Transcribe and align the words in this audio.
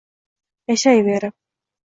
Yashayverib 0.67 1.29